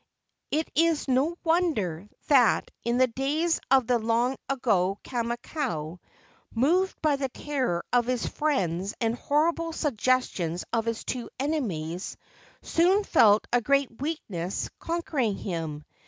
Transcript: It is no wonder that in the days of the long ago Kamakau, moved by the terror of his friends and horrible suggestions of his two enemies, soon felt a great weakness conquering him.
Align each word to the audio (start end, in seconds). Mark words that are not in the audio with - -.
It 0.49 0.71
is 0.73 1.07
no 1.07 1.37
wonder 1.43 2.09
that 2.27 2.71
in 2.83 2.97
the 2.97 3.05
days 3.05 3.59
of 3.69 3.85
the 3.85 3.99
long 3.99 4.35
ago 4.49 4.97
Kamakau, 5.03 5.99
moved 6.55 6.99
by 7.03 7.17
the 7.17 7.29
terror 7.29 7.85
of 7.93 8.07
his 8.07 8.25
friends 8.25 8.95
and 8.99 9.13
horrible 9.13 9.73
suggestions 9.73 10.65
of 10.73 10.85
his 10.85 11.03
two 11.05 11.29
enemies, 11.39 12.17
soon 12.63 13.03
felt 13.03 13.45
a 13.53 13.61
great 13.61 14.01
weakness 14.01 14.71
conquering 14.79 15.35
him. 15.35 15.85